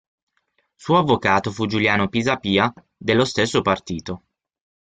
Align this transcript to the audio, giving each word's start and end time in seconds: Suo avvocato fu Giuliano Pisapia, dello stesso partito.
Suo 0.73 0.97
avvocato 0.97 1.51
fu 1.51 1.67
Giuliano 1.67 2.07
Pisapia, 2.09 2.73
dello 2.97 3.23
stesso 3.23 3.61
partito. 3.61 4.23